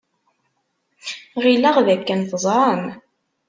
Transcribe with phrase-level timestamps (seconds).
[1.43, 2.83] Ɣileɣ dakken teẓram.